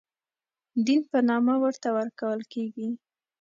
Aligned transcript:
دین 0.85 1.01
په 1.11 1.19
نامه 1.29 1.55
ورته 1.63 1.87
ورکول 1.97 2.41
کېږي. 2.53 2.89